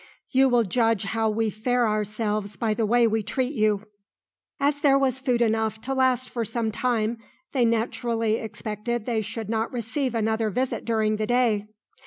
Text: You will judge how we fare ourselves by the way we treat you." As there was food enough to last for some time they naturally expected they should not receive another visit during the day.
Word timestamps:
You 0.31 0.49
will 0.49 0.63
judge 0.63 1.03
how 1.03 1.29
we 1.29 1.51
fare 1.51 1.87
ourselves 1.87 2.55
by 2.57 2.73
the 2.73 2.87
way 2.87 3.05
we 3.05 3.21
treat 3.21 3.53
you." 3.53 3.83
As 4.59 4.81
there 4.81 4.97
was 4.97 5.19
food 5.19 5.43
enough 5.43 5.79
to 5.81 5.93
last 5.93 6.27
for 6.27 6.43
some 6.43 6.71
time 6.71 7.19
they 7.53 7.65
naturally 7.65 8.37
expected 8.37 9.05
they 9.05 9.21
should 9.21 9.47
not 9.47 9.71
receive 9.71 10.15
another 10.15 10.49
visit 10.49 10.85
during 10.85 11.17
the 11.17 11.27
day. 11.27 11.67